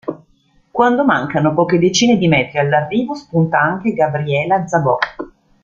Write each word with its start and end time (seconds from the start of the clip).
Quando 0.71 1.05
mancano 1.05 1.53
poche 1.53 1.77
decine 1.77 2.17
di 2.17 2.27
metri 2.27 2.57
all'arrivo 2.57 3.13
spunta 3.13 3.59
anche 3.59 3.93
Gabriela 3.93 4.65
Szabó. 4.65 4.97